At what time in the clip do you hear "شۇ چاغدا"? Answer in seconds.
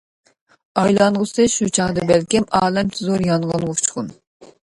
1.57-2.07